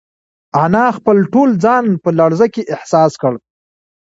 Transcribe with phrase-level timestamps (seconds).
[0.63, 3.33] انا خپل ټول ځان په لړزه کې احساس کړ.